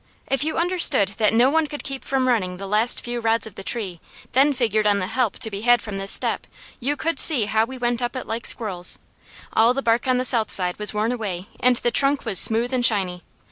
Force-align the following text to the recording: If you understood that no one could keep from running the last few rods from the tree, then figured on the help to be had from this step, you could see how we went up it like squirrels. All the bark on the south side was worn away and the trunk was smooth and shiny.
If 0.27 0.43
you 0.43 0.57
understood 0.57 1.09
that 1.19 1.31
no 1.31 1.51
one 1.51 1.67
could 1.67 1.83
keep 1.83 2.03
from 2.03 2.27
running 2.27 2.57
the 2.57 2.65
last 2.65 3.03
few 3.03 3.19
rods 3.19 3.45
from 3.45 3.53
the 3.53 3.61
tree, 3.63 3.99
then 4.31 4.51
figured 4.51 4.87
on 4.87 4.97
the 4.97 5.05
help 5.05 5.37
to 5.37 5.51
be 5.51 5.61
had 5.61 5.79
from 5.79 5.97
this 5.99 6.09
step, 6.09 6.47
you 6.79 6.95
could 6.95 7.19
see 7.19 7.45
how 7.45 7.65
we 7.65 7.77
went 7.77 8.01
up 8.01 8.15
it 8.15 8.25
like 8.25 8.47
squirrels. 8.47 8.97
All 9.53 9.75
the 9.75 9.83
bark 9.83 10.07
on 10.07 10.17
the 10.17 10.25
south 10.25 10.51
side 10.51 10.79
was 10.79 10.91
worn 10.91 11.11
away 11.11 11.45
and 11.59 11.75
the 11.75 11.91
trunk 11.91 12.25
was 12.25 12.39
smooth 12.39 12.73
and 12.73 12.83
shiny. 12.83 13.21